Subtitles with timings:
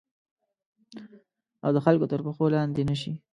[1.65, 3.13] او د خلګو تر پښو لاندي نه شي